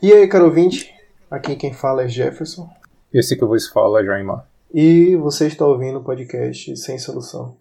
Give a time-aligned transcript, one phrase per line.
[0.00, 0.94] E aí, caro ouvinte,
[1.28, 2.70] aqui quem fala é Jefferson.
[3.12, 4.46] Esse que eu vos falo é Jaimar.
[4.72, 7.56] E você está ouvindo o podcast Sem Solução.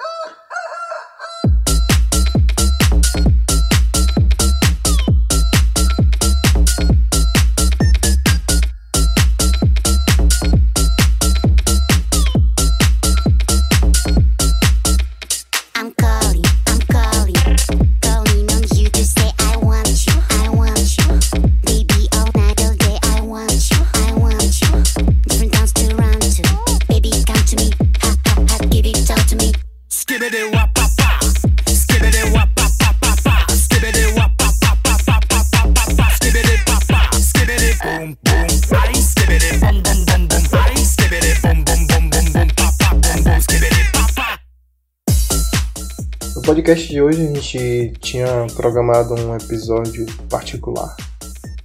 [48.67, 50.93] Programado um episódio particular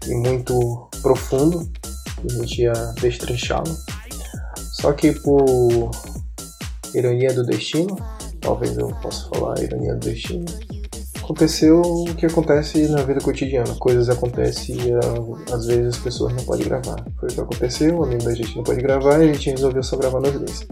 [0.07, 1.69] e muito profundo.
[2.25, 3.77] A gente ia destrinchá-lo.
[4.81, 5.91] Só que por
[6.95, 7.99] ironia do destino,
[8.41, 10.45] talvez eu possa falar ironia do destino,
[11.21, 13.75] aconteceu o que acontece na vida cotidiana.
[13.81, 17.05] Coisas acontecem e ah, às vezes as pessoas não podem gravar.
[17.19, 19.97] Foi o que aconteceu, amigo da gente não pode gravar e a gente resolveu só
[19.97, 20.67] gravar nós dois.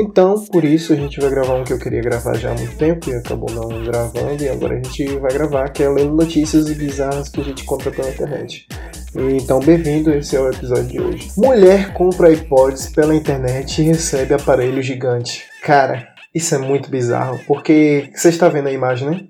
[0.00, 2.76] Então, por isso, a gente vai gravar um que eu queria gravar já há muito
[2.76, 6.70] tempo e acabou não gravando, e agora a gente vai gravar, que é lendo notícias
[6.72, 8.68] bizarras que a gente compra pela internet.
[9.16, 11.32] Então, bem-vindo, esse é o episódio de hoje.
[11.36, 15.44] Mulher compra iPods pela internet e recebe aparelho gigante.
[15.64, 19.20] Cara, isso é muito bizarro, porque você está vendo a imagem, né?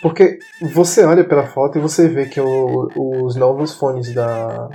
[0.00, 0.38] Porque
[0.74, 2.88] você olha pela foto e você vê que o-
[3.24, 4.68] os novos fones da,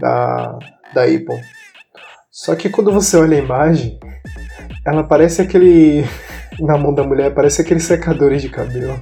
[0.00, 0.58] da,
[0.94, 1.40] da Apple.
[2.32, 4.00] Só que quando você olha a imagem,
[4.86, 6.02] ela parece aquele.
[6.60, 8.98] Na mão da mulher, parece aqueles secadores de cabelo.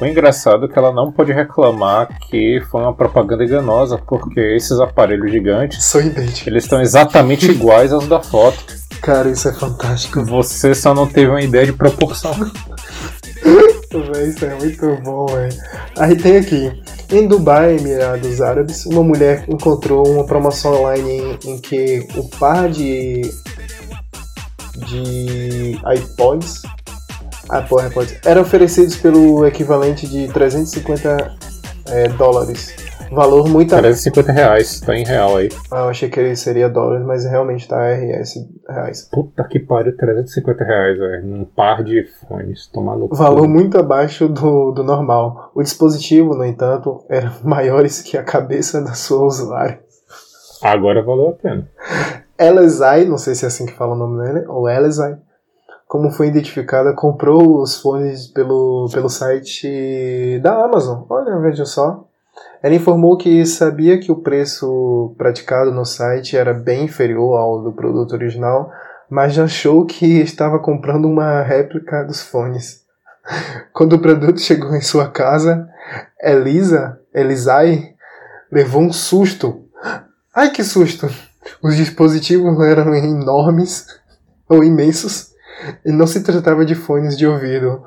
[0.00, 4.78] O engraçado é que ela não pode reclamar que foi uma propaganda enganosa, porque esses
[4.80, 6.46] aparelhos gigantes, São idênticos.
[6.46, 8.64] eles estão exatamente iguais aos da foto.
[9.02, 10.24] Cara, isso é fantástico.
[10.24, 12.32] Você só não teve uma ideia de proporção.
[14.12, 15.54] Véi, isso é muito bom, velho.
[15.98, 16.72] Aí tem aqui.
[17.10, 22.68] Em Dubai, Emirados Árabes, uma mulher encontrou uma promoção online em, em que o par
[22.68, 23.22] de.
[24.88, 26.62] de iPods.
[27.50, 31.36] Apple AirPods eram oferecidos pelo equivalente de 350
[31.86, 32.74] é, dólares.
[33.10, 35.48] Valor muito 350 reais, tá em real aí.
[35.70, 38.34] Ah, eu achei que ele seria dólares, mas realmente tá RS
[38.68, 39.08] reais.
[39.10, 41.24] Puta que pariu, 350 reais, velho.
[41.24, 42.66] Um par de fones.
[42.72, 43.08] Tomar no.
[43.08, 45.50] Valor muito abaixo do, do normal.
[45.54, 49.80] O dispositivo, no entanto, era maiores que a cabeça da sua usuária.
[50.62, 51.68] Agora valeu a pena.
[52.38, 55.16] Elezai, não sei se é assim que fala o nome dele, ou Elezai,
[55.86, 61.04] como foi identificada, comprou os fones pelo, pelo site da Amazon.
[61.08, 62.04] Olha, veja só.
[62.64, 67.74] Ela informou que sabia que o preço praticado no site era bem inferior ao do
[67.74, 68.72] produto original,
[69.10, 72.82] mas achou que estava comprando uma réplica dos fones.
[73.70, 75.68] Quando o produto chegou em sua casa,
[76.18, 77.92] Elisa, Elisai,
[78.50, 79.68] levou um susto.
[80.34, 81.06] Ai, que susto!
[81.62, 83.88] Os dispositivos eram enormes
[84.48, 85.34] ou imensos
[85.84, 87.84] e não se tratava de fones de ouvido.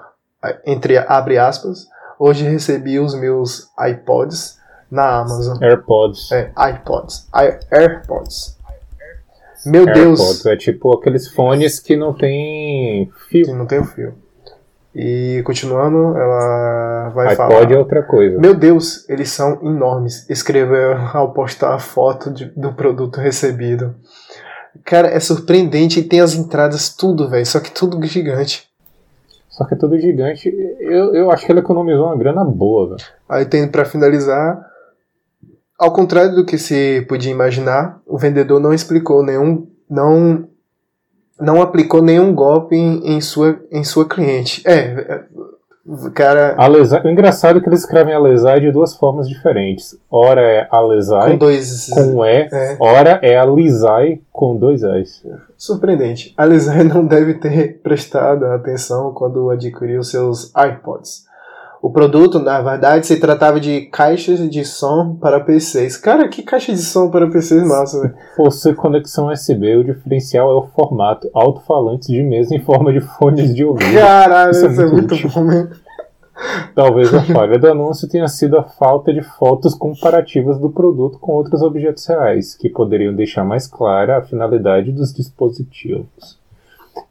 [0.63, 1.87] Entre abre aspas,
[2.19, 4.57] hoje recebi os meus iPods
[4.89, 5.61] na Amazon.
[5.61, 6.31] AirPods.
[6.31, 7.27] É, iPods.
[7.33, 8.57] I- AirPods.
[9.65, 13.55] Meu AirPods Deus, é tipo aqueles fones que não tem que fio.
[13.55, 14.13] não tem o fio.
[14.95, 17.71] E continuando, ela vai iPod falar.
[17.71, 18.39] é outra coisa.
[18.39, 20.27] Meu Deus, eles são enormes.
[20.29, 23.93] Escreveu ao postar a foto de- do produto recebido.
[24.85, 27.45] Cara, é surpreendente e tem as entradas tudo, velho.
[27.45, 28.67] Só que tudo gigante.
[29.49, 30.49] Só que é tudo gigante.
[30.79, 33.09] Eu, eu acho que ele economizou uma grana boa, velho.
[33.27, 34.65] Aí tem pra finalizar.
[35.77, 39.67] Ao contrário do que se podia imaginar, o vendedor não explicou nenhum.
[39.89, 40.47] não
[41.39, 44.63] não aplicou nenhum golpe em, em sua, em sua cliente.
[44.65, 45.23] É, é,
[46.15, 49.95] cara, Alesai, o engraçado é que eles escrevem Alesai de duas formas diferentes.
[50.09, 51.89] Ora é Alesai com dois.
[51.93, 52.77] com um E, É.
[52.79, 55.31] ora é Alisai com dois S.
[55.55, 56.33] Surpreendente.
[56.35, 61.26] A Lisai não deve ter prestado atenção quando adquiriu seus iPods.
[61.81, 65.97] O produto, na verdade, se tratava de caixas de som para PCs.
[65.97, 68.15] Cara, que caixa de som para PCs massa, velho.
[68.35, 73.53] Possui conexão USB, o diferencial é o formato alto-falantes de mesa em forma de fones
[73.53, 73.93] de ouvido.
[73.93, 75.29] Caralho, Isso é é muito muito útil.
[75.33, 75.69] bom mesmo.
[76.75, 81.31] Talvez a falha do anúncio tenha sido a falta de fotos comparativas do produto com
[81.33, 86.36] outros objetos reais, que poderiam deixar mais clara a finalidade dos dispositivos.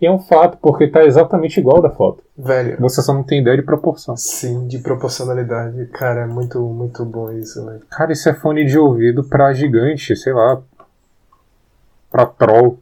[0.00, 2.22] E é um fato, porque tá exatamente igual da foto.
[2.36, 4.16] Velho, Você só não tem ideia de proporção.
[4.16, 5.86] sim, de proporcionalidade.
[5.86, 7.80] Cara, é muito, muito bom isso, velho.
[7.90, 10.60] Cara, isso é fone de ouvido pra gigante, sei lá.
[12.10, 12.78] Pra troll.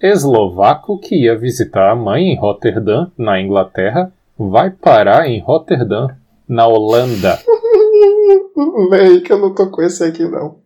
[0.00, 6.08] Eslovaco que ia visitar a mãe em Rotterdam, na Inglaterra, vai parar em Rotterdam,
[6.48, 7.38] na Holanda.
[8.90, 10.56] Véi, que eu não tô com esse aqui, não.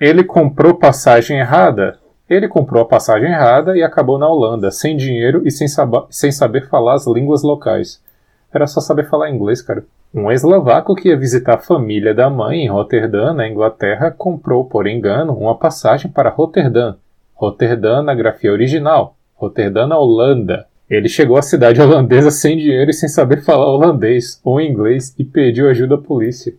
[0.00, 1.98] Ele comprou passagem errada.
[2.28, 6.32] Ele comprou a passagem errada e acabou na Holanda, sem dinheiro e sem, saba- sem
[6.32, 8.02] saber falar as línguas locais.
[8.52, 9.84] Era só saber falar inglês, cara.
[10.12, 14.86] Um eslovaco que ia visitar a família da mãe em Rotterdam, na Inglaterra, comprou, por
[14.86, 16.96] engano, uma passagem para Rotterdam.
[17.34, 19.14] Rotterdam na grafia original.
[19.34, 20.66] Rotterdam na Holanda.
[20.88, 25.24] Ele chegou à cidade holandesa sem dinheiro e sem saber falar holandês ou inglês e
[25.24, 26.54] pediu ajuda à polícia.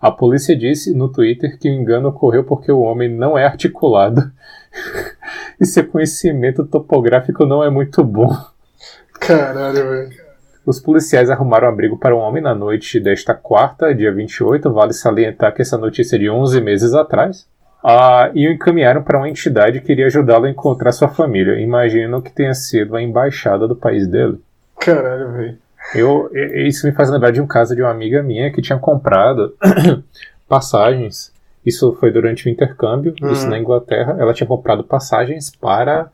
[0.00, 4.30] A polícia disse no Twitter que o engano ocorreu porque o homem não é articulado
[5.60, 8.36] e seu conhecimento topográfico não é muito bom.
[9.20, 10.28] Caralho, velho.
[10.66, 14.70] Os policiais arrumaram abrigo para o homem na noite desta quarta, dia 28.
[14.70, 17.46] Vale salientar que essa notícia é de 11 meses atrás.
[17.82, 21.60] Ah, e o encaminharam para uma entidade que iria ajudá-lo a encontrar sua família.
[21.60, 24.40] Imagino que tenha sido a embaixada do país dele.
[24.80, 25.58] Caralho, velho.
[25.94, 26.28] Eu,
[26.66, 29.54] isso me faz lembrar de um caso de uma amiga minha que tinha comprado
[30.48, 31.32] passagens.
[31.64, 33.50] Isso foi durante o intercâmbio, isso Hum.
[33.50, 34.16] na Inglaterra.
[34.18, 36.10] Ela tinha comprado passagens para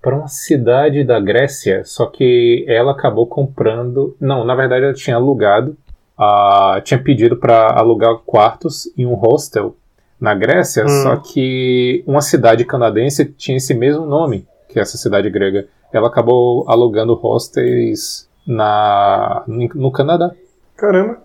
[0.00, 4.16] para uma cidade da Grécia, só que ela acabou comprando.
[4.20, 5.76] Não, na verdade ela tinha alugado,
[6.16, 9.76] ah, tinha pedido para alugar quartos em um hostel
[10.20, 11.02] na Grécia, Hum.
[11.02, 15.66] só que uma cidade canadense tinha esse mesmo nome que essa cidade grega.
[15.92, 20.32] Ela acabou alugando hostels na no Canadá.
[20.76, 21.18] Caramba.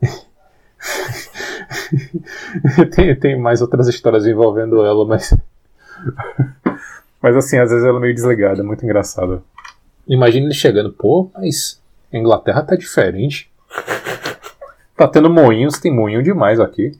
[2.94, 5.34] tem, tem mais outras histórias envolvendo ela, mas.
[7.22, 9.42] mas assim, às vezes ela é meio desligada, é muito engraçado.
[10.06, 11.80] Imagina ele chegando, pô, mas
[12.12, 13.50] a Inglaterra tá diferente.
[14.96, 16.92] Tá tendo moinhos, tem moinho demais aqui.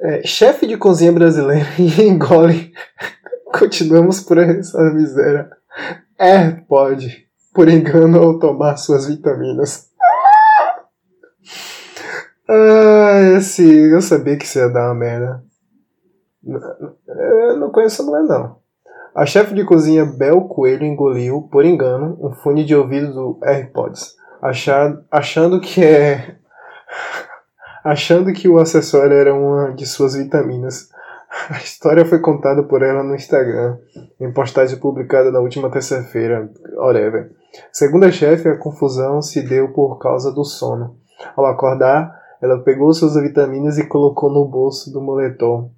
[0.00, 2.72] É, chefe de cozinha brasileira e engole.
[3.58, 5.48] Continuamos por essa miséria.
[6.18, 7.26] É, pode.
[7.54, 9.90] Por engano ao tomar suas vitaminas.
[12.48, 13.66] Ah, esse.
[13.66, 15.42] Eu sabia que isso ia dar uma merda.
[16.44, 18.58] Eu não conheço a mulher, não.
[19.14, 24.14] A chefe de cozinha Bel Coelho engoliu, por engano, um fone de ouvido do AirPods,
[24.42, 26.36] achar, achando que é
[27.86, 30.88] achando que o acessório era uma de suas vitaminas.
[31.48, 33.76] A história foi contada por ela no Instagram,
[34.20, 37.30] em postagem publicada na última terça-feira, whatever.
[37.72, 40.96] Segundo a chefe, a confusão se deu por causa do sono.
[41.36, 42.12] Ao acordar,
[42.42, 45.70] ela pegou suas vitaminas e colocou no bolso do moletom.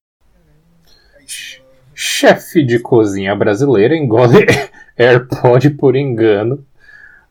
[1.94, 4.46] Chefe de cozinha brasileira engole
[4.96, 6.64] AirPod por engano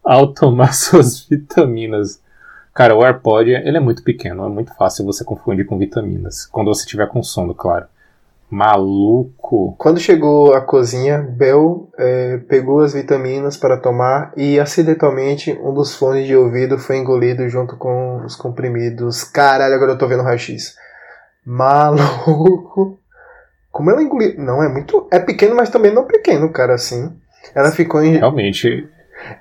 [0.04, 2.22] ao tomar suas vitaminas.
[2.78, 6.46] Cara, o AirPod ele é muito pequeno, é muito fácil você confundir com vitaminas.
[6.46, 7.88] Quando você estiver com sono, claro.
[8.52, 9.74] Maluco.
[9.80, 15.96] Quando chegou à cozinha, Bel eh, pegou as vitaminas para tomar e acidentalmente um dos
[15.96, 19.24] fones de ouvido foi engolido junto com os comprimidos.
[19.24, 20.76] Caralho, agora eu tô vendo o raio-x.
[21.44, 23.00] Maluco.
[23.72, 24.36] Como ela engoliu?
[24.38, 25.08] Não, é muito.
[25.12, 27.12] É pequeno, mas também não pequeno, cara, assim.
[27.56, 28.18] Ela ficou em.
[28.18, 28.88] Realmente,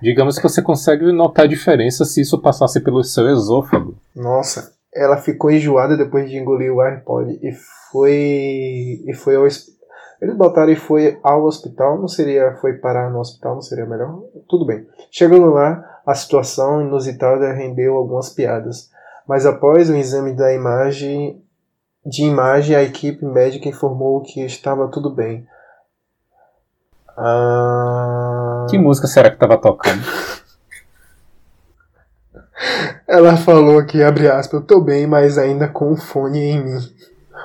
[0.01, 3.97] digamos que você consegue notar a diferença se isso passasse pelo seu esôfago.
[4.15, 7.53] Nossa, ela ficou enjoada depois de engolir o AirPod e
[7.91, 9.03] foi.
[9.07, 9.47] E foi ao.
[10.19, 12.57] Eles botaram e foi ao hospital, não seria.
[12.61, 14.23] Foi parar no hospital, não seria melhor?
[14.49, 14.87] Tudo bem.
[15.11, 18.91] Chegando lá, a situação inusitada rendeu algumas piadas.
[19.29, 21.43] Mas após o exame da imagem.
[22.09, 25.45] De imagem, a equipe médica informou que estava tudo bem.
[27.19, 27.86] Ah...
[28.69, 30.03] Que música será que tava tocando?
[33.07, 36.79] Ela falou aqui, abre aspas, eu tô bem, mas ainda com um fone em mim.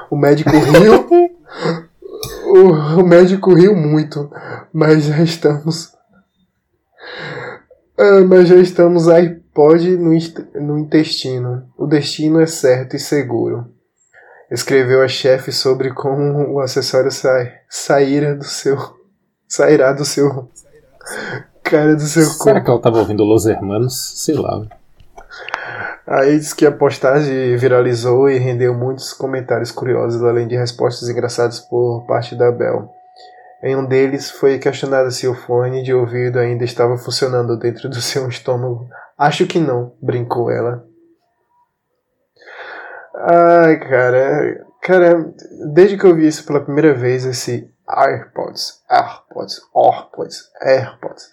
[0.09, 1.05] O médico riu.
[2.47, 4.31] o, o médico riu muito,
[4.73, 5.93] mas já estamos.
[7.97, 10.11] Ah, mas já estamos iPod no,
[10.55, 11.69] no intestino.
[11.77, 13.71] O destino é certo e seguro.
[14.49, 18.77] Escreveu a chefe sobre como o acessório sai, sairá do seu.
[19.47, 20.49] Sairá do seu.
[21.63, 22.43] Cara do seu corpo.
[22.43, 24.23] Será que ela tava ouvindo Los Hermanos?
[24.23, 24.61] Sei lá.
[26.05, 31.59] Aí diz que a postagem viralizou e rendeu muitos comentários curiosos, além de respostas engraçadas
[31.59, 32.89] por parte da Bel.
[33.63, 38.01] Em um deles foi questionado se o fone de ouvido ainda estava funcionando dentro do
[38.01, 38.89] seu estômago.
[39.17, 40.83] Acho que não, brincou ela.
[43.15, 44.65] Ai, cara.
[44.81, 45.31] Cara,
[45.73, 51.29] desde que eu vi isso pela primeira vez, esse AirPods, AirPods, AirPods, AirPods.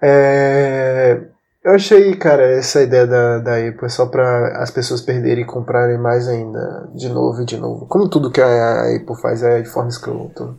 [0.00, 1.20] É,
[1.64, 5.46] eu achei, cara, essa ideia da, da Apple é só pra as pessoas perderem e
[5.46, 7.86] comprarem mais ainda, de novo e de novo.
[7.86, 10.54] Como tudo que a Apple faz é de forma escrota.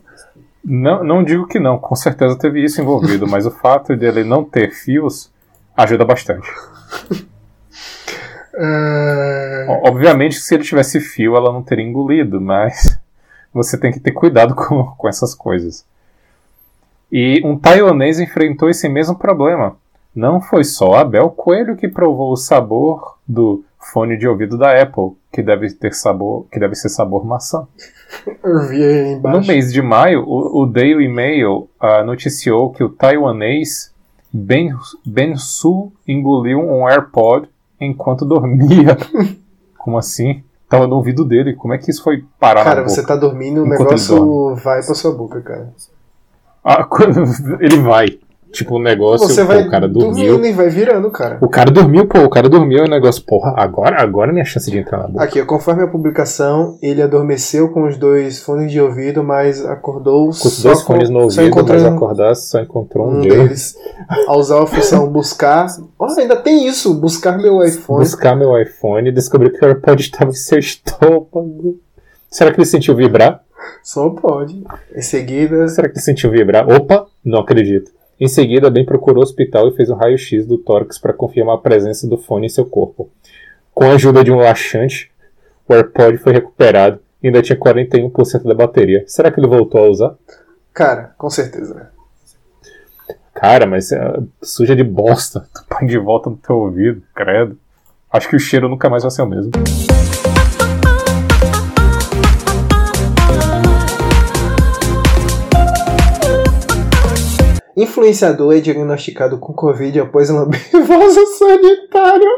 [0.64, 4.22] Não, não digo que não, com certeza teve isso envolvido, mas o fato de ele
[4.24, 5.32] não ter fios
[5.76, 6.48] ajuda bastante.
[8.62, 12.98] É, Obviamente, se ele tivesse fio, ela não teria engolido, mas
[13.52, 15.84] você tem que ter cuidado com, com essas coisas.
[17.12, 19.76] E um taiwanês enfrentou esse mesmo problema.
[20.14, 25.12] Não foi só Abel Coelho que provou o sabor do fone de ouvido da Apple,
[25.32, 27.66] que deve ter sabor, que deve ser sabor maçã.
[28.44, 29.48] eu vi aí No embaixo.
[29.48, 33.92] mês de maio, o, o Daily Mail ah, noticiou que o taiwanês
[34.32, 34.70] Ben,
[35.04, 37.48] ben Su engoliu um AirPod
[37.80, 38.96] enquanto dormia.
[39.78, 40.42] Como assim?
[40.70, 41.54] Tava no ouvido dele.
[41.56, 45.12] Como é que isso foi parar Cara, você tá dormindo, o negócio vai pra sua
[45.12, 45.74] boca, cara.
[46.62, 47.24] Ah, quando
[47.60, 48.20] ele vai.
[48.52, 50.32] Tipo, o negócio, Você pô, o cara dormiu.
[50.32, 51.38] dormindo e vai virando, cara.
[51.40, 54.44] O cara dormiu, pô, o cara dormiu, e o negócio, porra, agora, agora é minha
[54.44, 55.24] chance de entrar na boca.
[55.24, 60.30] Aqui, conforme a publicação, ele adormeceu com os dois fones de ouvido, mas acordou Com
[60.48, 63.76] os dois fones no ouvido, mas acordar só encontrou um um deles.
[64.26, 65.66] Ao usar a função buscar.
[65.98, 68.00] Ó, ainda tem isso, buscar meu iPhone.
[68.00, 71.78] buscar meu iPhone e descobri que o AirPod estava em seu estômago.
[72.28, 73.42] Será que ele sentiu vibrar?
[73.82, 74.62] Só pode.
[74.94, 76.68] Em seguida, Será que ele sentiu vibrar?
[76.68, 77.90] Opa, não acredito.
[78.20, 81.60] Em seguida, Ben procurou o hospital e fez um raio-x do tórax para confirmar a
[81.60, 83.10] presença do fone em seu corpo.
[83.72, 85.10] Com a ajuda de um laxante,
[85.66, 89.04] o AirPod foi recuperado e ainda tinha 41% da bateria.
[89.06, 90.14] Será que ele voltou a usar?
[90.72, 91.90] cara, com certeza.
[93.34, 95.48] Cara, mas é suja de bosta.
[95.54, 97.58] Tu põe de volta no teu ouvido, credo.
[98.12, 99.50] Acho que o cheiro nunca mais vai ser o mesmo.
[107.82, 112.28] Influenciador é diagnosticado com Covid após lamber vaso sanitário.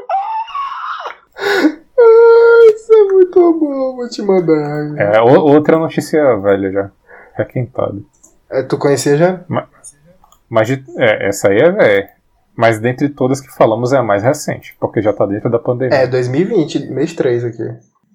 [1.38, 4.96] Ai, isso é muito bom, vou te mandar.
[4.99, 6.90] É, outra notícia velha já.
[7.34, 7.99] Requentada.
[8.50, 9.40] É, tu conhecia já?
[10.49, 12.08] Mas de- é, essa aí é velha.
[12.54, 15.96] Mas dentre todas que falamos é a mais recente, porque já tá dentro da pandemia.
[15.96, 17.62] É, 2020, mês 3 aqui.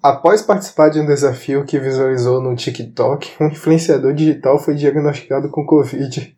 [0.00, 5.66] Após participar de um desafio que visualizou no TikTok, um influenciador digital foi diagnosticado com
[5.66, 6.37] Covid.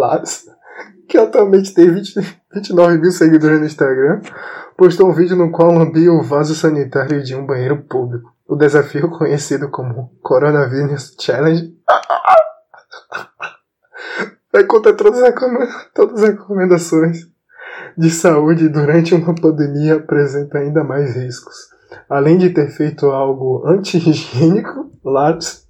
[0.00, 0.46] Lares,
[1.08, 2.14] que atualmente tem 20,
[2.54, 4.20] 29 mil seguidores no Instagram,
[4.76, 8.32] postou um vídeo no qual lambia o vaso sanitário de um banheiro público.
[8.48, 11.74] O desafio, conhecido como Coronavirus Challenge,
[14.52, 17.28] vai contra todas as recomendações
[17.96, 21.70] de saúde durante uma pandemia apresenta ainda mais riscos.
[22.08, 25.68] Além de ter feito algo anti-higiênico, Lattes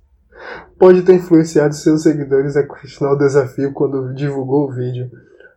[0.81, 5.11] pode ter influenciado seus seguidores a questionar o desafio quando divulgou o vídeo,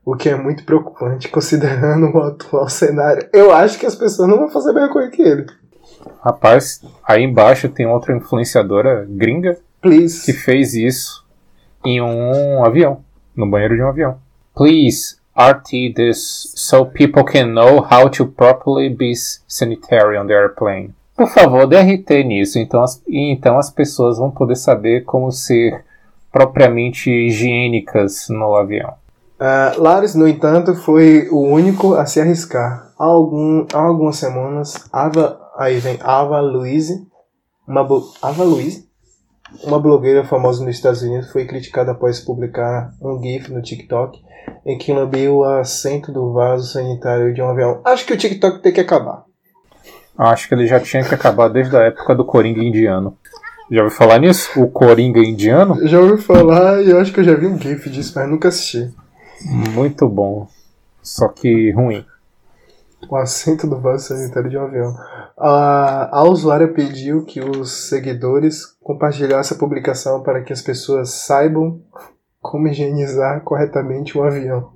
[0.04, 3.26] o que é muito preocupante considerando o atual cenário.
[3.32, 5.46] Eu acho que as pessoas não vão fazer a mesma coisa que ele.
[6.22, 10.26] Rapaz, aí embaixo tem outra influenciadora gringa Please.
[10.26, 11.26] que fez isso
[11.86, 13.02] em um avião,
[13.34, 14.18] no banheiro de um avião.
[14.54, 19.14] Please RT this so people can know how to properly be
[19.48, 20.94] sanitary on the airplane.
[21.16, 25.84] Por favor, dê RT nisso, então as, então as pessoas vão poder saber como ser
[26.32, 28.94] propriamente higiênicas no avião.
[29.40, 32.92] Ah, Lares, no entanto, foi o único a se arriscar.
[32.98, 37.06] Há, algum, há algumas semanas, Ava, aí vem Ava Louise,
[37.68, 37.82] uma,
[38.22, 38.88] Ava Louise,
[39.64, 44.20] uma blogueira famosa nos Estados Unidos, foi criticada após publicar um GIF no TikTok
[44.66, 47.82] em que lambeu o assento do vaso sanitário de um avião.
[47.86, 49.26] Acho que o TikTok tem que acabar.
[50.18, 53.18] Acho que ele já tinha que acabar desde a época do Coringa indiano.
[53.72, 54.62] Já ouviu falar nisso?
[54.62, 55.88] O Coringa indiano?
[55.88, 58.50] Já ouvi falar e eu acho que eu já vi um GIF disso, mas nunca
[58.50, 58.94] assisti.
[59.74, 60.48] Muito bom.
[61.02, 62.06] Só que ruim.
[63.10, 64.96] o assento do vaso sanitário de um avião.
[65.38, 71.82] A, a usuária pediu que os seguidores compartilhassem a publicação para que as pessoas saibam
[72.40, 74.72] como higienizar corretamente um avião.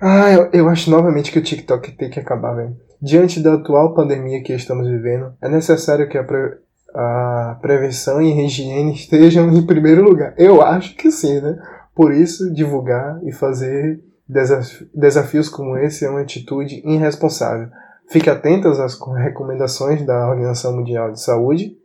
[0.00, 2.76] Ah, eu, eu acho novamente que o TikTok tem que acabar, velho.
[3.04, 6.56] Diante da atual pandemia que estamos vivendo, é necessário que a, pre-
[6.94, 10.32] a prevenção e a higiene estejam em primeiro lugar.
[10.38, 11.58] Eu acho que sim, né?
[11.94, 17.68] Por isso, divulgar e fazer desaf- desafios como esse é uma atitude irresponsável.
[18.08, 21.76] Fique atentas às co- recomendações da Organização Mundial de Saúde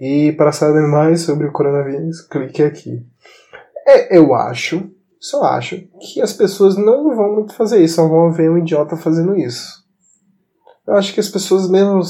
[0.00, 3.04] E para saber mais sobre o coronavírus, clique aqui.
[3.84, 8.30] É, eu acho, só acho, que as pessoas não vão muito fazer isso, não vão
[8.30, 9.87] ver um idiota fazendo isso.
[10.88, 12.00] Eu acho que as pessoas, mesmo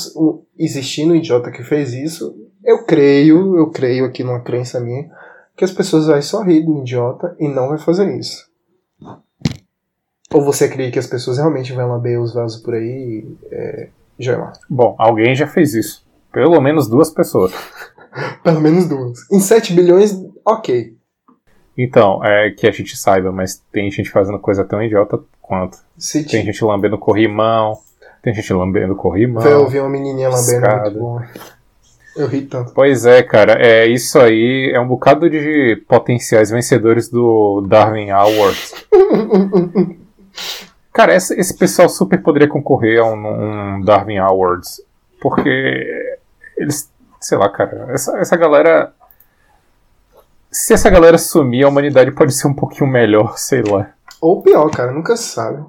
[0.56, 2.32] existindo um idiota que fez isso,
[2.64, 5.11] eu creio, eu creio aqui numa crença minha,
[5.56, 8.49] que as pessoas vão só rir do idiota e não vai fazer isso.
[10.32, 13.26] Ou você acredita que as pessoas realmente vão lamber os vasos por aí?
[13.50, 14.52] É, Joelma?
[14.70, 16.06] Bom, alguém já fez isso.
[16.32, 17.52] Pelo menos duas pessoas.
[18.44, 19.28] Pelo menos duas.
[19.32, 20.16] Em 7 bilhões,
[20.47, 20.97] ok.
[21.76, 25.78] Então, é que a gente saiba, mas tem gente fazendo coisa tão idiota quanto.
[25.97, 27.76] Se Tem gente lambendo corrimão,
[28.28, 29.42] tem gente lambendo corrimão.
[29.42, 30.90] Eu vi uma menininha lambendo Escada.
[30.90, 31.20] muito bom.
[32.14, 32.73] Eu ri tanto.
[32.75, 38.75] Pois é, cara, é isso aí é um bocado de potenciais vencedores do Darwin Awards.
[40.92, 44.82] Cara, esse, esse pessoal super poderia concorrer a um, um Darwin Awards,
[45.20, 46.18] porque
[46.56, 48.92] eles, sei lá, cara, essa, essa galera.
[50.50, 53.92] Se essa galera sumir, a humanidade pode ser um pouquinho melhor, sei lá.
[54.20, 55.64] Ou pior, cara, nunca sabe.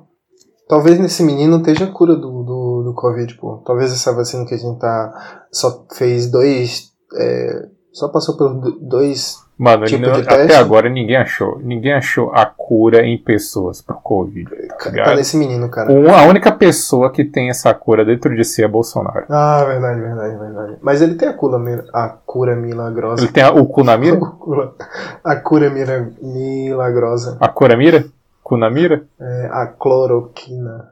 [0.69, 3.57] Talvez nesse menino esteja a cura do, do, do Covid, pô.
[3.65, 5.11] Talvez essa vacina que a gente tá.
[5.51, 6.91] Só fez dois.
[7.17, 9.37] é, só passou por do- dois.
[9.57, 10.53] Mano, Tipo não- até teste?
[10.55, 11.59] agora ninguém achou.
[11.59, 14.47] Ninguém achou a cura em pessoas pro Covid.
[14.81, 15.91] Tá Tá nesse menino, cara.
[15.91, 19.25] Um- A única pessoa que tem essa cura dentro de si é Bolsonaro.
[19.27, 20.77] Ah, verdade, verdade, verdade.
[20.81, 21.57] Mas ele tem a cura,
[21.93, 23.23] a cura milagrosa.
[23.23, 24.17] Ele tem a- o cu na mira?
[25.25, 27.37] A cura mira- milagrosa.
[27.41, 28.05] A cura mira?
[28.49, 29.05] Cu na mira?
[29.19, 30.91] É, a cloroquina.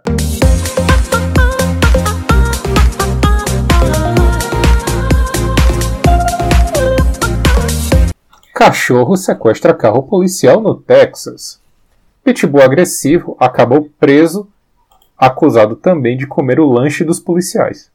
[8.53, 11.59] Cachorro sequestra carro policial no Texas.
[12.23, 14.47] Pitbull agressivo acabou preso,
[15.17, 17.89] acusado também de comer o lanche dos policiais.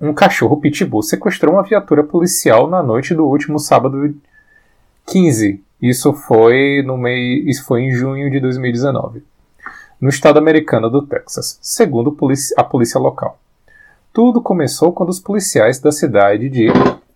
[0.00, 4.14] Um cachorro pitbull sequestrou uma viatura policial na noite do último sábado
[5.06, 5.66] 15.
[5.80, 9.22] Isso foi no mês, isso foi em junho de 2019,
[10.00, 12.16] no estado americano do Texas, segundo
[12.56, 13.38] a polícia local.
[14.12, 16.68] Tudo começou quando os policiais da cidade de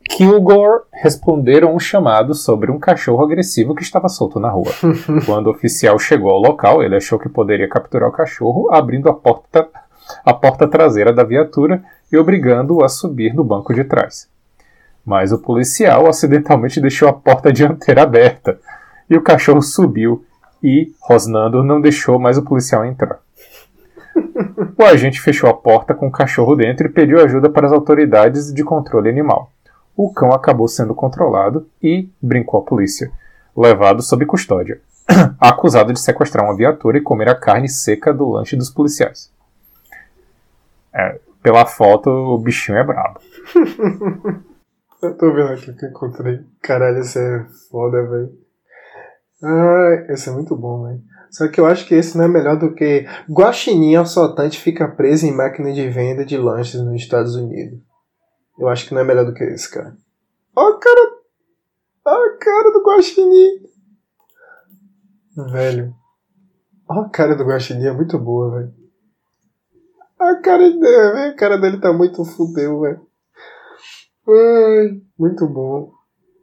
[0.08, 4.70] Kilgore responderam um chamado sobre um cachorro agressivo que estava solto na rua.
[5.26, 9.14] Quando o oficial chegou ao local, ele achou que poderia capturar o cachorro, abrindo a
[9.14, 9.68] porta,
[10.24, 11.82] a porta traseira da viatura
[12.12, 14.28] e obrigando-o a subir no banco de trás.
[15.04, 18.58] Mas o policial acidentalmente deixou a porta dianteira aberta
[19.10, 20.24] e o cachorro subiu
[20.62, 23.18] e, rosnando, não deixou mais o policial entrar.
[24.78, 28.52] O agente fechou a porta com o cachorro dentro e pediu ajuda para as autoridades
[28.52, 29.50] de controle animal.
[29.96, 33.10] O cão acabou sendo controlado e brincou a polícia,
[33.56, 34.80] levado sob custódia,
[35.38, 39.30] acusado de sequestrar uma viatura e comer a carne seca do lanche dos policiais.
[40.92, 43.20] É, pela foto, o bichinho é brabo.
[45.02, 46.46] Eu tô vendo aqui o que eu encontrei.
[46.62, 48.38] Caralho, esse é foda, velho.
[49.42, 51.02] Ai, esse é muito bom, velho.
[51.28, 55.26] Só que eu acho que esse não é melhor do que Guaxinim assaltante fica preso
[55.26, 57.80] em máquina de venda de lanches nos Estados Unidos.
[58.56, 59.96] Eu acho que não é melhor do que esse, cara.
[60.54, 61.12] Ó a cara...
[62.04, 63.62] Ó a cara do Guaxinim.
[65.50, 65.94] Velho.
[66.88, 68.74] Ó a cara do Guaxinim, é muito boa, velho.
[70.20, 70.96] A cara dele.
[70.96, 73.11] A cara dele tá muito fudeu, velho.
[74.28, 75.90] Ai, muito bom.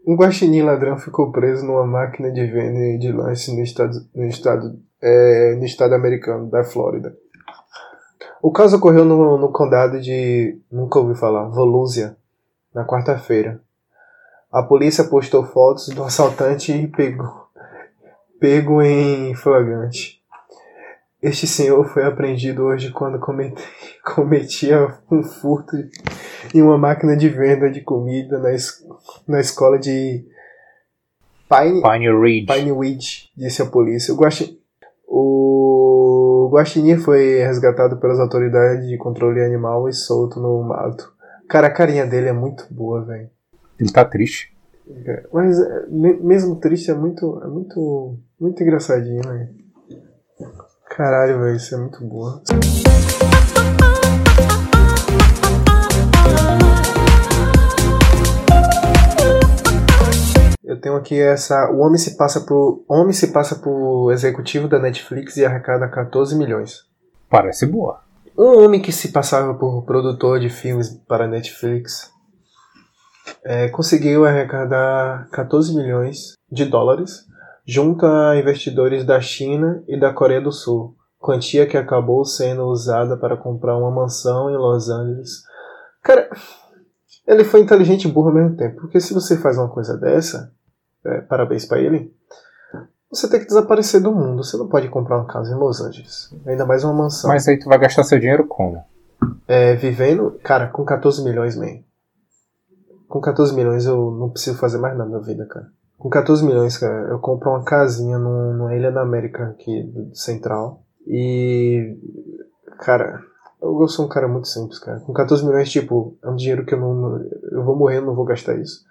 [0.06, 4.80] Um guaxinim ladrão ficou preso numa máquina de venda de lanche no estado, no estado,
[5.02, 7.16] é, no estado americano da Flórida.
[8.42, 12.18] O caso ocorreu no, no condado de, nunca ouvi falar, Volusia,
[12.74, 13.62] na quarta-feira.
[14.52, 17.48] A polícia postou fotos do assaltante e pegou,
[18.40, 20.20] pego em flagrante.
[21.22, 23.20] Este senhor foi apreendido hoje quando
[24.04, 25.76] cometia um furto
[26.54, 28.84] em uma máquina de venda de comida na, es-
[29.28, 30.26] na escola de
[31.50, 32.46] Pine, Pine Ridge.
[32.46, 34.14] Pineweed, disse a polícia.
[34.14, 34.60] O, guaxi...
[35.08, 41.12] o guaxinim foi resgatado pelas autoridades de controle animal e solto no mato.
[41.50, 43.30] Cara, a carinha dele é muito boa, velho.
[43.80, 44.54] Ele tá triste.
[45.32, 49.50] Mas é, me- mesmo triste é muito, é muito, muito engraçadinho, velho.
[50.90, 52.42] Caralho, velho, isso é muito boa.
[60.80, 61.70] Eu tenho aqui essa.
[61.72, 62.86] O homem se passa por.
[62.88, 66.86] Homem se passa por executivo da Netflix e arrecada 14 milhões.
[67.30, 68.00] Parece boa.
[68.38, 72.10] Um homem que se passava por produtor de filmes para Netflix
[73.44, 77.26] é, conseguiu arrecadar 14 milhões de dólares
[77.66, 83.18] junto a investidores da China e da Coreia do Sul, quantia que acabou sendo usada
[83.18, 85.44] para comprar uma mansão em Los Angeles.
[86.02, 86.30] Cara,
[87.28, 88.80] Ele foi inteligente e burro ao mesmo tempo.
[88.80, 90.52] Porque se você faz uma coisa dessa,
[91.06, 92.14] é, parabéns pra ele,
[93.12, 94.44] você tem que desaparecer do mundo.
[94.44, 96.34] Você não pode comprar uma casa em Los Angeles.
[96.46, 97.30] Ainda mais uma mansão.
[97.30, 98.84] Mas aí tu vai gastar seu dinheiro como?
[99.48, 101.80] É, vivendo, cara, com 14 milhões, man.
[103.08, 105.68] Com 14 milhões eu não preciso fazer mais nada na vida, cara.
[105.98, 110.16] Com 14 milhões, cara, eu compro uma casinha num- numa ilha da América aqui, do-
[110.16, 110.84] central.
[111.08, 111.98] E.
[112.80, 113.20] Cara,
[113.62, 115.00] eu sou um cara muito simples, cara.
[115.02, 116.94] Com 14 milhões, tipo, é um dinheiro que eu não.
[116.94, 118.86] não- Eu vou morrer, eu não vou gastar isso.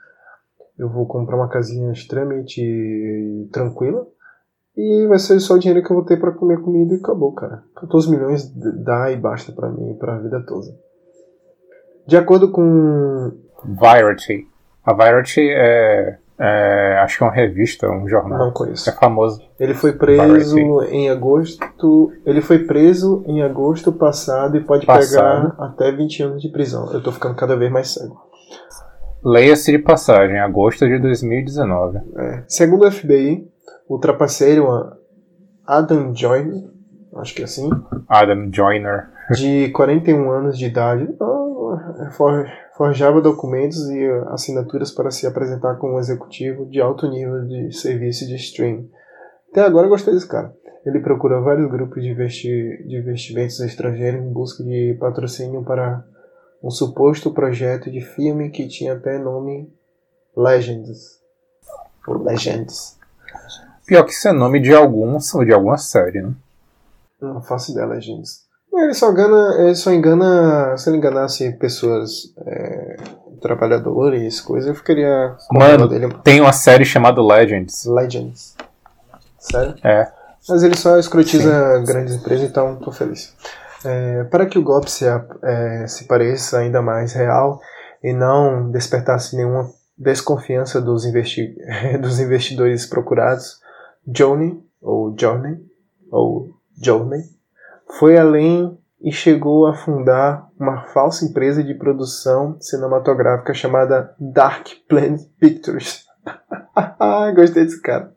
[0.78, 4.06] Eu vou comprar uma casinha extremamente tranquila.
[4.76, 7.32] E vai ser só o dinheiro que eu vou ter pra comer comida e acabou,
[7.32, 7.64] cara.
[7.80, 8.48] 14 milhões
[8.84, 10.68] dá e basta pra mim, pra vida toda.
[12.06, 13.32] De acordo com.
[13.64, 14.46] Variety.
[14.84, 18.38] A Variety é, é- Acho que é uma revista, um jornal.
[18.38, 18.88] Não conheço.
[18.88, 19.42] É famoso.
[19.58, 22.12] Ele foi preso em agosto.
[22.24, 25.50] Ele foi preso em agosto passado e pode Passado.
[25.50, 26.92] pegar até 20 anos de prisão.
[26.92, 28.27] Eu tô ficando cada vez mais cego.
[29.24, 31.98] Leia-se de passagem, agosto de 2019.
[32.16, 32.44] É.
[32.46, 33.46] Segundo o FBI,
[33.88, 34.66] o trapaceiro
[35.66, 36.64] Adam Joyner,
[37.16, 37.68] acho que é assim,
[38.08, 39.08] Adam Joyner.
[39.34, 41.08] de 41 anos de idade,
[42.12, 48.26] for- forjava documentos e assinaturas para se apresentar como executivo de alto nível de serviço
[48.26, 48.88] de streaming.
[49.50, 50.52] Até agora eu gostei desse cara.
[50.86, 52.48] Ele procura vários grupos de, investi
[52.86, 56.02] de investimentos estrangeiros em busca de patrocínio para
[56.62, 59.72] um suposto projeto de filme que tinha até nome
[60.36, 61.20] Legends.
[62.06, 62.96] Ou Legends.
[63.86, 66.32] Pior que isso é nome de algum, de alguma série, né?
[67.20, 68.46] Não faço ideia, Legends.
[68.72, 72.96] Ele só engana, ele só engana, se ele enganasse pessoas é,
[73.40, 75.88] trabalhadores, coisas, eu ficaria com Mano.
[75.88, 76.14] dele.
[76.22, 77.86] Tem uma série chamada Legends.
[77.86, 78.56] Legends.
[79.38, 79.74] Sério?
[79.82, 80.12] É.
[80.48, 83.34] Mas ele só escrotiza grandes empresas, então tô feliz.
[83.84, 87.60] É, para que o golpe se, é, se pareça ainda mais real
[88.02, 91.56] e não despertasse nenhuma desconfiança dos, investi
[92.00, 93.60] dos investidores procurados,
[94.06, 95.58] Johnny, ou Johnny,
[96.10, 97.22] ou Johnny,
[97.98, 105.20] foi além e chegou a fundar uma falsa empresa de produção cinematográfica chamada Dark Planet
[105.38, 106.04] Pictures.
[107.34, 108.12] Gostei desse cara.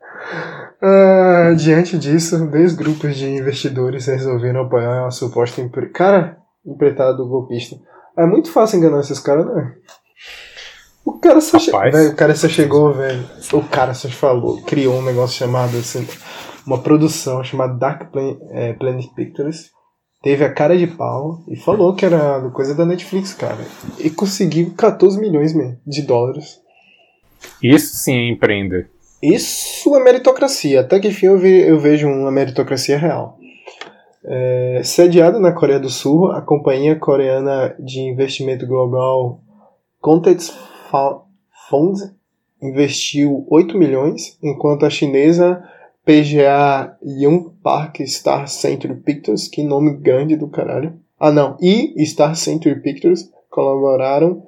[0.82, 5.89] Ah, diante disso, dois grupos de investidores resolveram apoiar a suposta empre...
[5.89, 7.76] cara empreitada do golpista.
[8.17, 9.76] É muito fácil enganar esses caras, né?
[11.06, 11.72] O cara só, che...
[11.72, 11.94] Rapaz.
[11.94, 13.24] velho, o cara só chegou, velho.
[13.54, 16.08] O cara só falou, criou um negócio chamado assim,
[16.65, 19.72] uma produção chamada Dark Plan- é, Planet Pictures.
[20.22, 23.65] Teve a cara de pau e falou que era coisa da Netflix, cara.
[23.98, 26.60] E conseguiu 14 milhões mesmo, de dólares.
[27.62, 28.91] Isso sim é empreender.
[29.22, 30.82] Isso é meritocracia.
[30.82, 33.38] Até que enfim eu, eu vejo uma meritocracia real.
[34.24, 39.40] É, sediada na Coreia do Sul, a companhia coreana de investimento global
[40.00, 40.54] Context
[41.70, 41.98] Fund
[42.62, 45.64] investiu 8 milhões, enquanto a chinesa
[46.06, 50.94] PGA Young Park Star Century Pictures, que nome grande do caralho.
[51.20, 54.44] Ah não, e Star Century Pictures colaboraram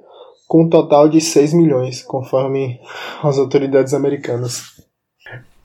[0.46, 2.80] com um total de 6 milhões, conforme
[3.22, 4.62] as autoridades americanas.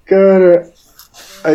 [0.05, 0.69] Cara,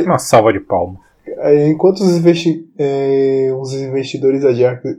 [0.05, 1.01] Uma salva de palmas.
[1.41, 4.93] aí, enquanto os, investi eh, os investidores asiáticos,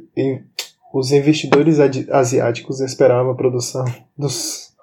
[0.93, 3.85] os investidores asiáticos esperavam a produção
[4.17, 4.73] dos,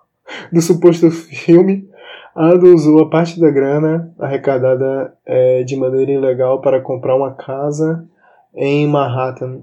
[0.53, 1.91] do suposto filme,
[2.35, 8.09] Ado usou a parte da grana arrecadada eh, de maneira ilegal para comprar uma casa
[8.55, 9.63] em Manhattan,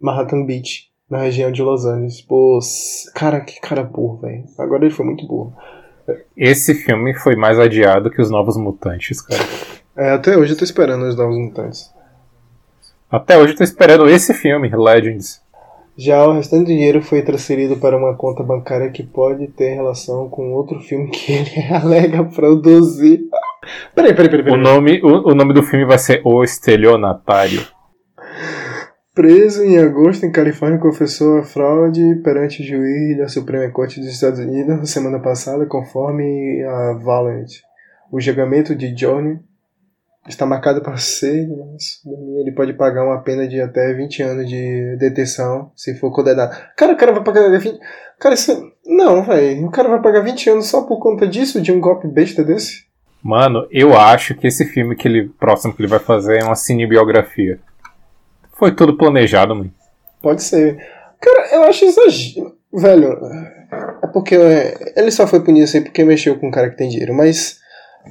[0.00, 2.20] Manhattan Beach, na região de Los Angeles.
[2.20, 2.58] Pô,
[3.14, 4.44] cara, que cara burro, velho.
[4.58, 5.54] Agora ele foi muito burro.
[6.36, 9.42] Esse filme foi mais adiado que os Novos Mutantes, cara.
[9.96, 11.90] É, até hoje eu tô esperando os Novos Mutantes.
[13.10, 15.40] Até hoje eu tô esperando esse filme, Legends.
[15.96, 20.28] Já o restante do dinheiro foi transferido para uma conta bancária que pode ter relação
[20.28, 23.22] com outro filme que ele alega produzir.
[23.94, 24.42] Peraí, peraí, peraí.
[24.42, 24.62] O peraí.
[24.62, 27.66] nome, o, o nome do filme vai ser O Estelionatário.
[29.16, 34.10] Preso em agosto em Califórnia, confessou a fraude perante o juiz da Suprema Corte dos
[34.10, 37.62] Estados Unidos na semana passada, conforme a Valent.
[38.12, 39.40] O julgamento de Johnny
[40.28, 42.02] está marcado para 6 de março.
[42.40, 46.54] Ele pode pagar uma pena de até 20 anos de detenção se for condenado.
[46.76, 47.80] Cara, o cara vai pagar 20.
[48.18, 48.70] Cara, isso.
[48.84, 49.64] Não, velho.
[49.66, 52.84] O cara vai pagar 20 anos só por conta disso, de um golpe besta desse?
[53.22, 56.54] Mano, eu acho que esse filme que ele próximo que ele vai fazer é uma
[56.54, 57.58] cinebiografia.
[58.58, 59.72] Foi tudo planejado, mano.
[60.22, 60.76] Pode ser.
[61.20, 62.54] Cara, eu acho exagero.
[62.72, 63.18] Velho,
[64.02, 66.88] é porque é, ele só foi punido assim porque mexeu com um cara que tem
[66.88, 67.58] dinheiro, mas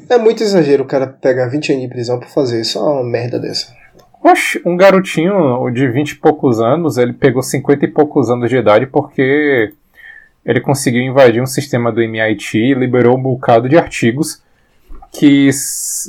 [0.09, 3.39] é muito exagero o cara pegar 20 anos de prisão pra fazer só uma merda
[3.39, 3.73] dessa.
[4.23, 8.57] Oxe, um garotinho de 20 e poucos anos, ele pegou 50 e poucos anos de
[8.57, 9.71] idade porque
[10.43, 14.41] ele conseguiu invadir um sistema do MIT e liberou um bocado de artigos
[15.11, 15.49] que,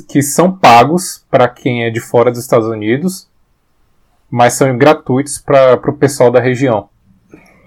[0.07, 3.27] que são pagos para quem é de fora dos Estados Unidos,
[4.29, 6.89] mas são gratuitos para o pessoal da região.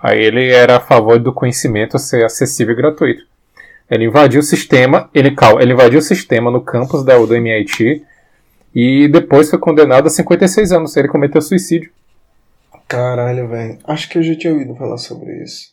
[0.03, 3.23] Aí ele era a favor do conhecimento ser acessível e gratuito.
[3.91, 8.03] Ele invadiu o sistema, ele, calma, ele invadiu o sistema no campus da, do MIT
[8.75, 10.97] e depois foi condenado a 56 anos.
[10.97, 11.91] Ele cometeu suicídio.
[12.89, 13.79] Caralho, velho.
[13.85, 15.73] Acho que eu já tinha ouvido falar sobre isso.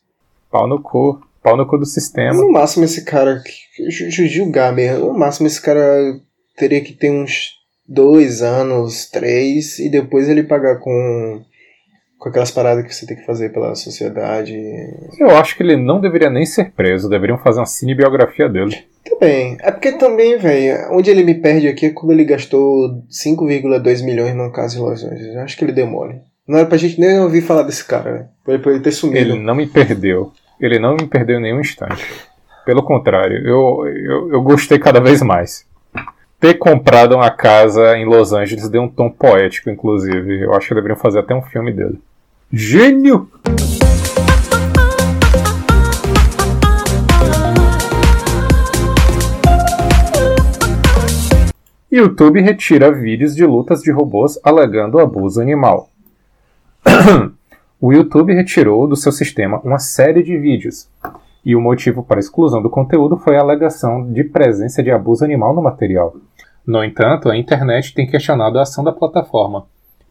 [0.52, 1.21] Pau no cu.
[1.43, 2.34] Pau no cu do sistema.
[2.34, 3.41] No máximo esse cara.
[3.89, 5.08] ju- ju- Julgar mesmo.
[5.13, 6.19] No máximo esse cara
[6.58, 7.52] teria que ter uns
[7.88, 11.41] dois anos, três, e depois ele pagar com.
[12.19, 14.52] Com aquelas paradas que você tem que fazer pela sociedade.
[15.19, 17.08] Eu acho que ele não deveria nem ser preso.
[17.08, 18.76] Deveriam fazer uma cinebiografia dele.
[19.08, 19.56] Também.
[19.62, 24.34] É porque também, velho, onde ele me perde aqui é quando ele gastou 5,2 milhões
[24.36, 25.36] numa casa em Los Angeles.
[25.36, 26.15] Eu acho que ele demole.
[26.47, 28.26] Não era pra gente nem ouvir falar desse cara, velho.
[28.43, 29.19] Pra ele- pra ele ter sumido.
[29.19, 30.32] Ele não me perdeu.
[30.60, 32.04] Ele não me perdeu em nenhum instante.
[32.65, 35.67] Pelo contrário, eu, eu, eu gostei cada vez mais.
[36.39, 40.43] Ter comprado uma casa em Los Angeles deu um tom poético, inclusive.
[40.43, 42.00] Eu acho que deveriam fazer até um filme dele.
[42.54, 43.28] Gênio!
[51.91, 55.89] YouTube retira vídeos de lutas de robôs alegando abuso animal.
[57.82, 60.88] o YouTube retirou do seu sistema uma série de vídeos,
[61.45, 65.23] e o motivo para a exclusão do conteúdo foi a alegação de presença de abuso
[65.23, 66.15] animal no material.
[66.65, 69.65] No entanto, a internet tem questionado a ação da plataforma,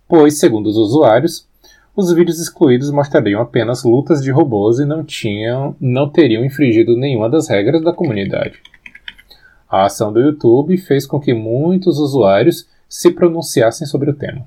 [0.08, 1.46] pois, segundo os usuários,
[1.94, 7.28] os vídeos excluídos mostrariam apenas lutas de robôs e não, tinham, não teriam infringido nenhuma
[7.28, 8.60] das regras da comunidade.
[9.68, 14.46] A ação do YouTube fez com que muitos usuários se pronunciassem sobre o tema.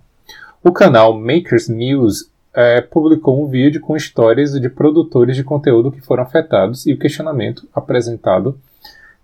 [0.64, 6.02] O canal Makers News eh, publicou um vídeo com histórias de produtores de conteúdo que
[6.02, 8.60] foram afetados e o questionamento apresentado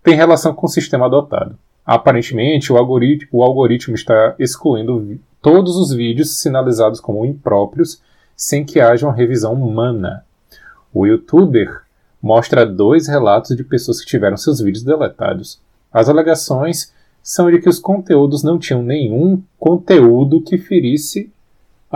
[0.03, 1.57] tem relação com o sistema adotado.
[1.85, 8.01] Aparentemente, o algoritmo, o algoritmo está excluindo todos os vídeos sinalizados como impróprios
[8.35, 10.25] sem que haja uma revisão humana.
[10.93, 11.81] O youtuber
[12.21, 15.59] mostra dois relatos de pessoas que tiveram seus vídeos deletados.
[15.91, 21.31] As alegações são de que os conteúdos não tinham nenhum conteúdo que ferisse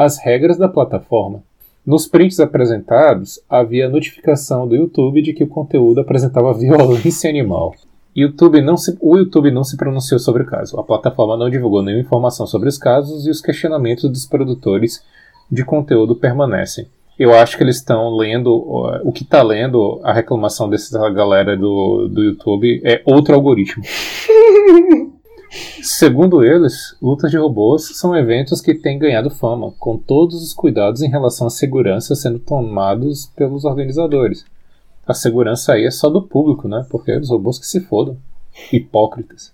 [0.04, 1.42] as regras da plataforma.
[1.86, 7.74] Nos prints apresentados, havia notificação do YouTube de que o conteúdo apresentava violência animal.
[8.16, 10.80] YouTube não se- o YouTube não se pronunciou sobre o caso.
[10.80, 15.04] A plataforma não divulgou nenhuma informação sobre os casos e os questionamentos dos produtores
[15.52, 16.88] de conteúdo permanecem.
[17.18, 18.50] Eu acho que eles estão lendo.
[19.04, 23.84] O que está lendo a reclamação dessa galera do, do YouTube é outro algoritmo.
[25.82, 31.02] Segundo eles, lutas de robôs são eventos que têm ganhado fama, com todos os cuidados
[31.02, 34.46] em relação à segurança sendo tomados pelos organizadores.
[35.08, 36.86] A segurança aí é só do público, né?
[36.88, 38.16] Porque é os robôs que se fodam.
[38.72, 39.52] Hipócritas.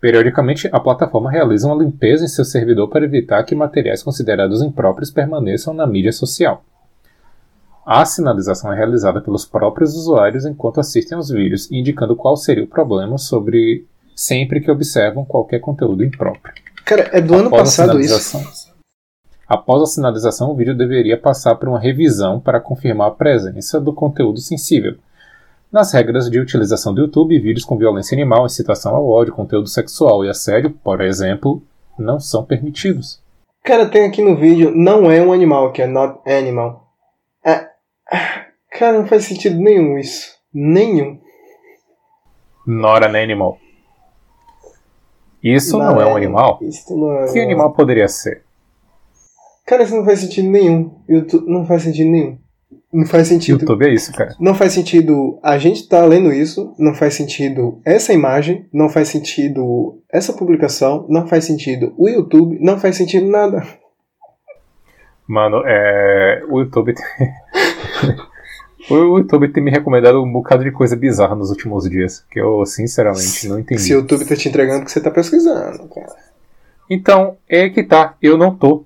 [0.00, 5.10] Periodicamente, a plataforma realiza uma limpeza em seu servidor para evitar que materiais considerados impróprios
[5.10, 6.62] permaneçam na mídia social.
[7.84, 12.68] A sinalização é realizada pelos próprios usuários enquanto assistem aos vídeos, indicando qual seria o
[12.68, 13.84] problema sobre
[14.16, 16.54] sempre que observam qualquer conteúdo impróprio.
[16.86, 18.74] Cara, é do ano Após a passado isso.
[19.46, 23.92] Após a sinalização, o vídeo deveria passar por uma revisão para confirmar a presença do
[23.92, 24.96] conteúdo sensível.
[25.70, 30.24] Nas regras de utilização do YouTube, vídeos com violência animal, incitação ao ódio, conteúdo sexual
[30.24, 31.62] e assédio, por exemplo,
[31.98, 33.20] não são permitidos.
[33.62, 36.88] Cara, tem aqui no vídeo, não é um animal, que é not animal.
[37.44, 37.68] É...
[38.70, 40.34] Cara, não faz sentido nenhum isso.
[40.52, 41.20] Nenhum.
[42.66, 43.58] Not an animal.
[45.54, 46.58] Isso não, é um animal?
[46.62, 48.42] Isso não é Que animal poderia ser?
[49.64, 50.90] Cara, isso não faz sentido nenhum.
[51.08, 52.38] YouTube não faz sentido nenhum.
[52.92, 53.60] Não faz sentido.
[53.60, 54.34] YouTube é isso, cara.
[54.40, 59.08] Não faz sentido a gente tá lendo isso, não faz sentido essa imagem, não faz
[59.08, 63.62] sentido essa publicação, não faz sentido o YouTube, não faz sentido nada.
[65.28, 66.42] Mano, é.
[66.48, 67.04] O YouTube tem.
[68.90, 72.24] o YouTube tem me recomendado um bocado de coisa bizarra nos últimos dias.
[72.30, 73.80] Que eu, sinceramente, não entendi.
[73.82, 76.14] Se o YouTube tá te entregando o que você tá pesquisando, cara.
[76.88, 78.14] Então, é que tá.
[78.22, 78.84] Eu não tô.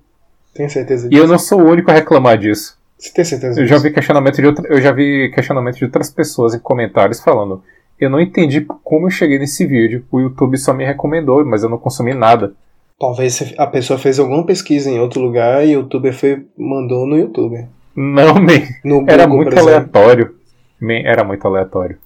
[0.53, 1.21] Tem certeza E disso?
[1.23, 2.77] eu não sou o único a reclamar disso.
[2.97, 3.87] Você tem certeza Eu já disso?
[3.87, 7.63] vi questionamento de outra, eu já vi questionamento de outras pessoas em comentários falando.
[7.99, 10.03] Eu não entendi como eu cheguei nesse vídeo.
[10.11, 12.53] O YouTube só me recomendou, mas eu não consumi nada.
[12.99, 17.17] Talvez a pessoa fez alguma pesquisa em outro lugar e o YouTuber foi, mandou no
[17.17, 17.65] YouTube.
[17.95, 19.05] Não, man.
[19.07, 20.35] Era Google, muito aleatório.
[20.79, 21.97] Man, era muito aleatório.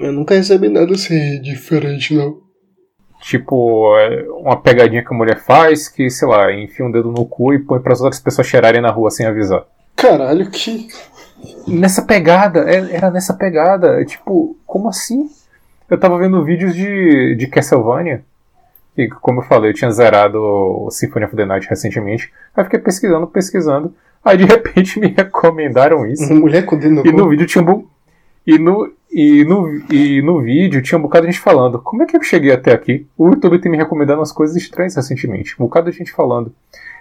[0.00, 2.42] Eu nunca recebi nada assim diferente, não.
[3.20, 7.24] Tipo, é, uma pegadinha que a mulher faz que, sei lá, enfia um dedo no
[7.24, 9.64] cu e põe para as outras pessoas cheirarem na rua sem avisar.
[9.96, 10.88] Caralho, que.
[11.66, 14.00] Nessa pegada, é- era nessa pegada.
[14.00, 15.30] é Tipo, como assim?
[15.88, 18.22] Eu tava vendo vídeos de, de Castlevania.
[18.96, 22.32] E como eu falei, eu tinha zerado o Symphony of the Night recentemente.
[22.54, 23.94] Aí eu fiquei pesquisando, pesquisando.
[24.24, 26.32] Aí de repente me recomendaram isso.
[26.32, 27.90] Uma mulher com dedo no E no vídeo tinha um bu...
[28.46, 31.78] e no e no e no vídeo tinha um bocado de gente falando.
[31.80, 33.06] Como é que eu cheguei até aqui?
[33.16, 35.54] O YouTube tem me recomendado umas coisas estranhas recentemente.
[35.60, 36.52] Um bocado de gente falando.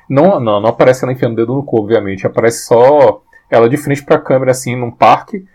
[0.08, 2.28] Não, não, não aparece ela enfiando o dedo no cu, obviamente.
[2.28, 5.46] Aparece só ela de frente pra câmera assim num parque.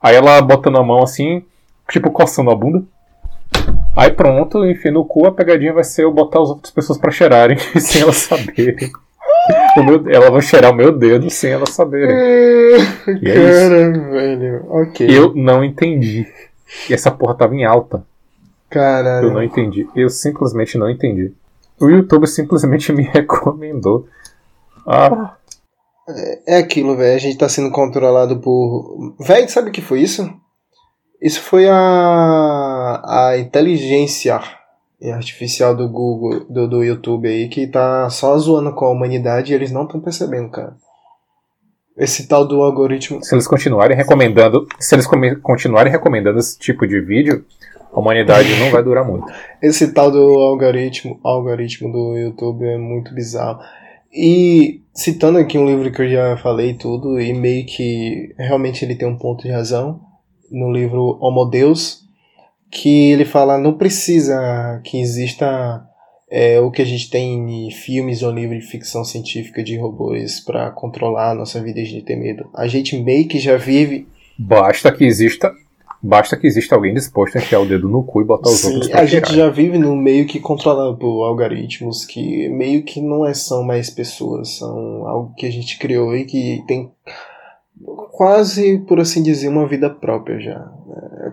[0.00, 1.44] Aí ela botando a mão assim,
[1.90, 2.84] tipo coçando a bunda.
[3.96, 7.10] Aí pronto, enfim, no cu a pegadinha vai ser eu botar as outras pessoas pra
[7.10, 8.92] cheirarem sem elas saberem.
[9.84, 12.14] Meu- ela vai cheirar o meu dedo sem elas saberem.
[13.22, 14.66] E é Cara, velho.
[14.68, 15.06] Ok.
[15.08, 16.26] Eu não entendi.
[16.90, 18.04] E essa porra tava em alta.
[18.68, 19.28] Caralho.
[19.28, 19.88] Eu não entendi.
[19.96, 21.32] Eu simplesmente não entendi.
[21.80, 24.06] O YouTube simplesmente me recomendou.
[24.86, 25.34] Ah,
[26.46, 27.14] É aquilo, velho.
[27.14, 29.14] A gente tá sendo controlado por.
[29.20, 30.28] Velho, sabe o que foi isso?
[31.22, 33.02] Isso foi a.
[33.04, 34.40] a inteligência
[35.12, 39.54] artificial do Google, do, do YouTube aí, que tá só zoando com a humanidade e
[39.54, 40.76] eles não estão percebendo, cara.
[41.96, 43.22] Esse tal do algoritmo.
[43.24, 44.66] se eles continuarem recomendando.
[44.78, 45.06] Se eles
[45.42, 47.44] continuarem recomendando esse tipo de vídeo,
[47.92, 49.26] a humanidade não vai durar muito.
[49.60, 53.60] Esse tal do algoritmo, algoritmo do YouTube é muito bizarro.
[54.12, 58.94] E citando aqui um livro que eu já falei tudo, e meio que realmente ele
[58.94, 60.00] tem um ponto de razão,
[60.50, 62.07] no livro Homo Deus,
[62.70, 65.84] que ele fala não precisa que exista
[66.30, 70.40] é, o que a gente tem em filmes ou livros de ficção científica de robôs
[70.40, 72.48] para controlar a nossa vida e a gente ter medo.
[72.54, 74.06] A gente meio que já vive
[74.38, 75.52] Basta que exista.
[76.00, 78.86] Basta que exista alguém disposto a enfiar o dedo no cu e botar os outros
[78.86, 79.48] Sim, pra a gente cheirar.
[79.48, 83.90] já vive num meio que controlado por algoritmos que meio que não é, são mais
[83.90, 86.92] pessoas, são algo que a gente criou e que tem
[88.12, 90.72] quase, por assim dizer, uma vida própria já.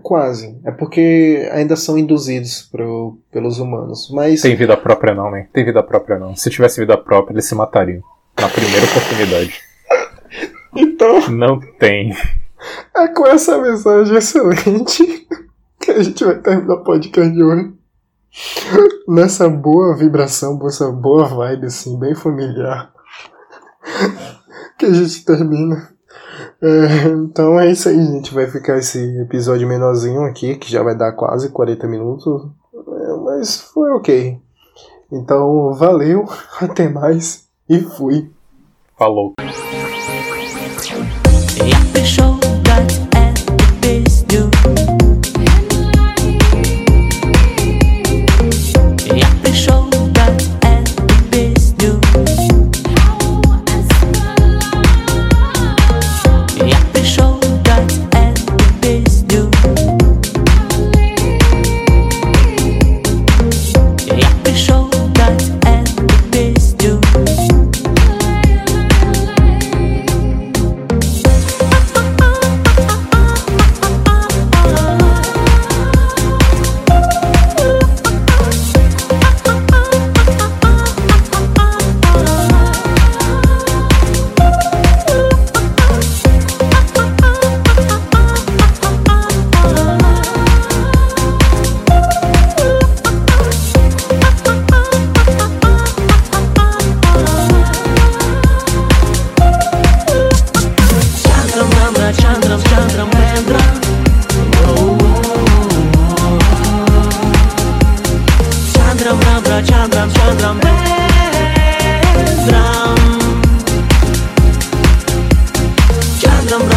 [0.05, 0.55] Quase.
[0.63, 4.07] É porque ainda são induzidos pro, pelos humanos.
[4.13, 5.47] Mas Tem vida própria não, né?
[5.51, 6.35] Tem vida própria não.
[6.35, 8.03] Se tivesse vida própria, eles se matariam.
[8.39, 9.59] Na primeira oportunidade.
[10.77, 12.15] então Não tem.
[12.95, 15.27] é com essa mensagem excelente
[15.81, 17.73] que a gente vai terminar o podcast de hoje.
[19.07, 22.93] Nessa boa vibração, essa boa vibe, assim, bem familiar.
[24.77, 25.94] Que a gente termina.
[27.25, 28.33] Então é isso aí, gente.
[28.33, 32.43] Vai ficar esse episódio menorzinho aqui, que já vai dar quase 40 minutos.
[32.73, 34.39] É, mas foi ok.
[35.11, 36.25] Então, valeu,
[36.59, 38.31] até mais e fui.
[38.97, 39.33] Falou.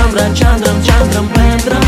[0.08, 1.80] Chandram Ramra Chandram Chandram Pendram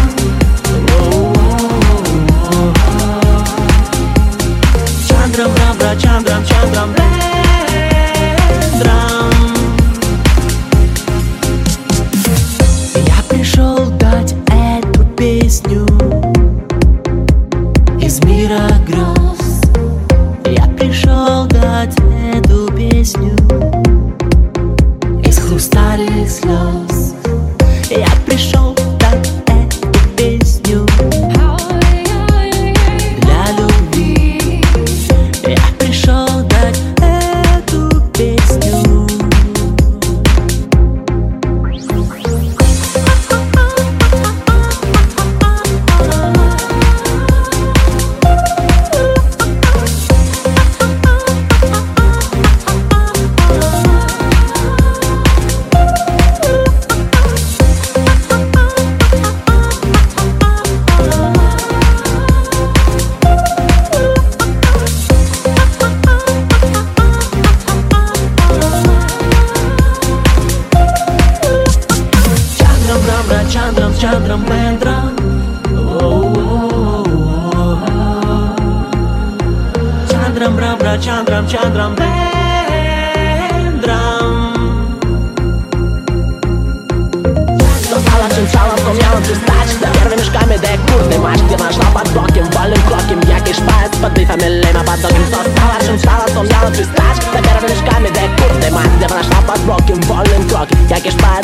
[5.08, 7.29] Chandram Ramra Chandram Chandram Pendram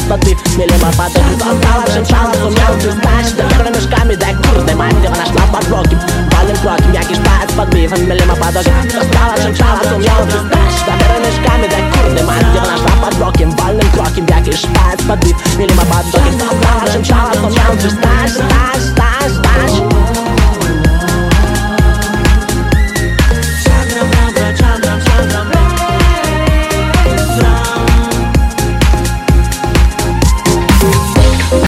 [0.07, 4.74] красоты Милима подойдет, он стал большим шансом Сумел ты знаешь, наверное, мешками Дай курс, дай
[4.74, 5.98] мать, его нашла под роки
[6.32, 10.80] Вальным блоки, я кишта из-под бифа Милима подойдет, он стал большим шансом Сумел ты знаешь,
[10.86, 15.24] наверное, мешками Дай курс, дай мать, его нашла под роки Вальным блоки, я кишта из-под
[15.24, 19.95] бифа Милима подойдет, он стал большим шансом Сумел ты знаешь, знаешь, знаешь, знаешь